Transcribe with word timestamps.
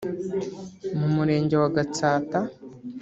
mu 0.99 1.07
Murenge 1.15 1.55
wa 1.61 1.69
Gatsata 1.75 2.39